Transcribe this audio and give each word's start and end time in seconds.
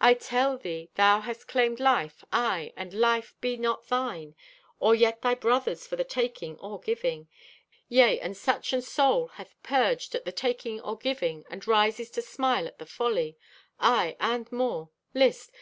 I 0.00 0.14
tell 0.14 0.56
thee 0.56 0.88
thou 0.94 1.20
hast 1.20 1.48
claimed 1.48 1.80
life; 1.80 2.24
aye, 2.32 2.72
and 2.78 2.94
life 2.94 3.34
be 3.42 3.58
not 3.58 3.88
thine 3.88 4.34
or 4.80 4.94
yet 4.94 5.20
thy 5.20 5.34
brother's 5.34 5.86
for 5.86 5.96
the 5.96 6.02
taking 6.04 6.56
or 6.60 6.80
giving. 6.80 7.28
Yea, 7.90 8.18
and 8.20 8.34
such 8.34 8.72
an 8.72 8.80
soul 8.80 9.26
hath 9.34 9.54
purged 9.62 10.14
at 10.14 10.24
the 10.24 10.32
taking 10.32 10.80
or 10.80 10.96
giving, 10.96 11.44
and 11.50 11.66
rises 11.68 12.08
to 12.12 12.22
smile 12.22 12.66
at 12.66 12.78
thy 12.78 12.86
folly. 12.86 13.36
"Aye, 13.78 14.16
and 14.18 14.50
more. 14.50 14.88
List! 15.12 15.50